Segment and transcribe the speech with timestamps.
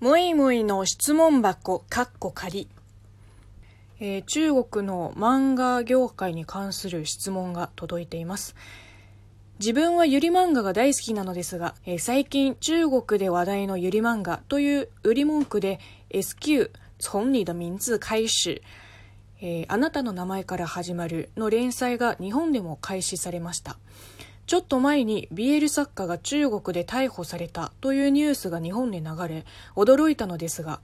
[0.00, 2.68] むいむいの質問箱、かっこ仮。
[4.00, 8.56] えー、中国の漫画業界に関する質問が届いています。
[9.58, 18.62] 自分はゆり漫画が大好きなのですが、えー、最近中国で話題のゆり漫画という売り文句で SQ、从你的名字開始、
[19.42, 23.76] えー、あなたの名前から始まるの連載が日本でも開始されました。
[24.50, 29.44] ちょっと前に BL 作家が中国で逮捕されたというニュースが日本で流れ
[29.76, 30.80] 驚いたのですが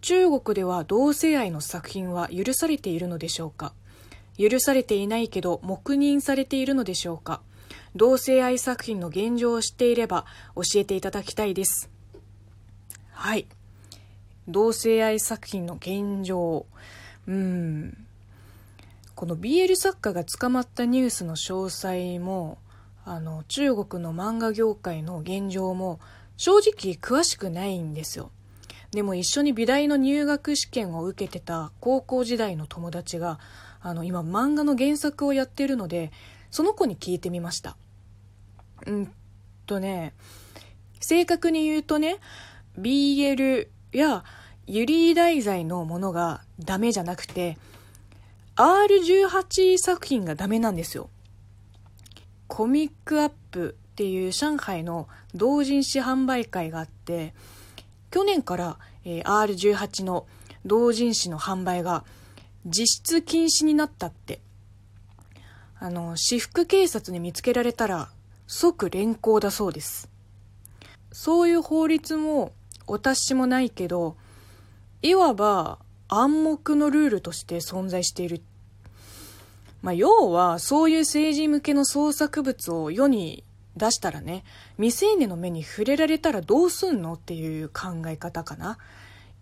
[0.00, 3.72] 中国では同性愛の作品は許されているのでしょうか？
[4.36, 7.40] 許されていないけど黙認されているのでしょうか？
[7.94, 11.88] 同性愛作品の現状を知っていれば教えていただきたいです。
[13.12, 13.46] はい。
[14.48, 16.66] 同性愛作品の現状。
[17.28, 17.96] うん。
[19.14, 22.58] この BL 作家が捕まったニュースの詳細も
[23.10, 25.98] あの中国の漫画業界の現状も
[26.36, 28.30] 正直詳しくないんですよ。
[28.90, 33.38] でも一緒に美大の入学試験を受けてた高校時代の友達が
[33.80, 36.12] あの今漫画の原作をやってるので
[36.50, 37.78] その子に聞いてみました。
[38.86, 39.12] うん
[39.64, 40.12] とね
[41.00, 42.18] 正確に言うとね
[42.78, 44.22] BL や
[44.66, 47.56] ユリー題材のものがダメじゃなくて
[48.56, 51.08] R18 作品がダメなんですよ。
[52.48, 57.34] コミックアップっていう上海の同人誌販売会があって
[58.10, 60.26] 去年から、えー、R18 の
[60.66, 62.04] 同人誌の販売が
[62.66, 64.40] 実質禁止になったって。
[65.80, 68.08] あの私服警察に見つけられたら
[68.48, 70.10] 即連行だそうです。
[71.12, 72.52] そういう法律も
[72.86, 74.16] お達しもないけど
[75.02, 78.38] いわば暗黙のルールとして存在しているっ
[79.88, 83.42] まあ、要はそういう政治向けの創作物を世に
[83.74, 84.44] 出したらね
[84.76, 88.76] 未成年の目に触れられたらどうすんのっていう考え方かな。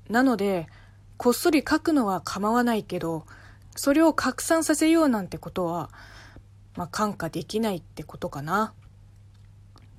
[0.08, 0.68] なので
[1.16, 3.26] こっそり書くのは構わないけど
[3.74, 5.90] それを拡散させようなんてことは、
[6.76, 8.72] まあ、感化できないってことかな。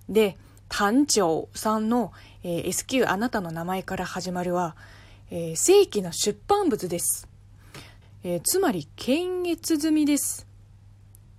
[0.07, 0.38] で
[0.69, 2.13] 単調さんの、
[2.44, 4.77] えー、SQ あなたの名前から始まるは、
[5.29, 7.27] えー、正規な出版物です。
[8.23, 10.46] えー、つまり検閲済みです。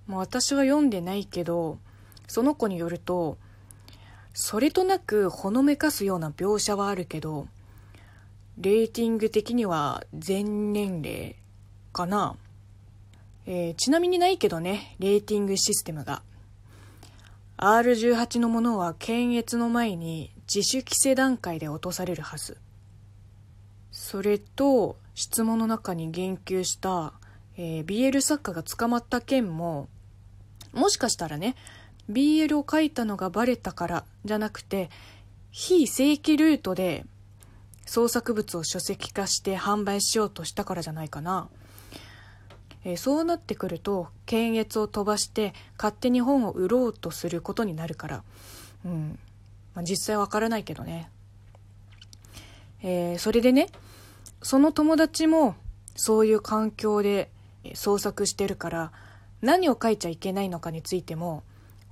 [0.09, 1.79] もう私は読んでないけど、
[2.27, 3.37] その子によると、
[4.33, 7.47] それとなくほのめかすような描写はあるけど、
[8.57, 11.37] レーティング的には全年齢
[11.93, 12.37] かな。
[13.47, 16.23] えー、ちなみにないけどね、レーティングシステムが。
[17.59, 22.57] R18 のものは検閲の前に自主規制段階で落とされるはず。
[23.91, 27.13] それと、質問の中に言及した、
[27.57, 29.89] えー、BL 作家が捕まった件も
[30.73, 31.55] もしかしたらね
[32.11, 34.91] BL を書いたのがバレたからじゃなくて
[35.51, 37.05] 非正規ルートで
[37.87, 41.49] 創作物を書籍化して販売しようとしたからじゃないかな、
[42.85, 48.25] えー、そうなってくると検閲を飛ばして勝手に本を売ろうとすることになるから、
[48.85, 49.19] うん。
[49.75, 51.09] まあ、実際わからないけどね、
[52.83, 53.69] えー、それでね
[54.43, 55.55] その友達も
[55.95, 57.31] そういう環境で
[57.75, 58.93] 創作してるから
[59.41, 61.43] 何を書いちゃいけないのかについても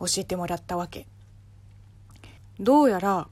[0.01, 1.07] 教えてもらったわけ。
[2.59, 3.29] どうやら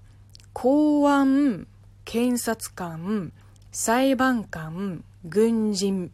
[0.52, 1.66] 公安
[2.04, 3.32] 検察官
[3.72, 6.12] 裁判官軍人、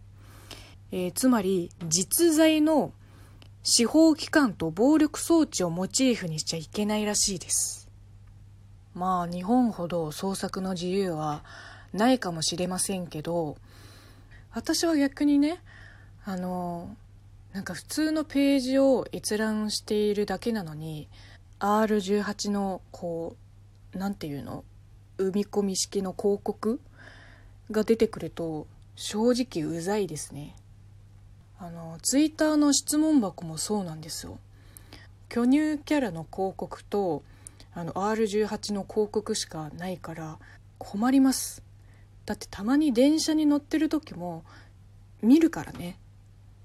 [0.93, 2.93] えー、つまり実在の
[3.63, 7.89] 司法機関と暴力装置をモチーフにしちゃいけないらしいです。
[8.95, 11.45] まあ日本ほど創作の自由は
[11.93, 13.57] ないかもしれませんけど
[14.53, 15.61] 私は逆にね
[16.25, 16.97] あの
[17.53, 21.09] なんか普通のページを閲覧しているだけなのに
[21.59, 23.37] R18 のこ
[23.95, 24.65] う何て言うの？
[25.19, 26.81] 生み込み式の広告
[27.71, 28.67] が出てくると
[28.97, 30.57] 正直うざいですね。
[31.59, 34.39] あのツイッターの質問箱もそうなんですよ。
[35.29, 37.23] 巨乳キャラの広告と
[37.75, 40.39] あの R18 の広告しかないから
[40.79, 41.63] 困ります。
[42.25, 44.45] だってたまに電車に乗ってる時も
[45.21, 45.99] 見るからね。